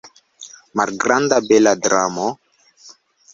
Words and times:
Malgranda 0.79 1.39
bela 1.49 1.75
dramo? 1.83 2.27